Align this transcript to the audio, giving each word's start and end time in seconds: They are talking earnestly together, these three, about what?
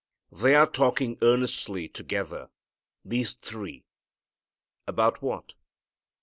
They 0.31 0.55
are 0.55 0.65
talking 0.65 1.19
earnestly 1.21 1.87
together, 1.87 2.49
these 3.05 3.35
three, 3.35 3.85
about 4.87 5.21
what? 5.21 5.53